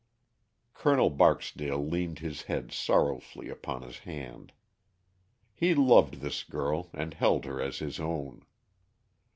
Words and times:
Col. 0.73 1.11
Barksdale 1.11 1.87
leaned 1.87 2.17
his 2.17 2.41
head 2.49 2.71
sorrowfully 2.71 3.49
upon 3.49 3.83
his 3.83 3.99
hand. 3.99 4.51
He 5.53 5.75
loved 5.75 6.21
this 6.21 6.43
girl 6.43 6.89
and 6.91 7.13
held 7.13 7.45
her 7.45 7.61
as 7.61 7.77
his 7.77 7.99
own. 7.99 8.43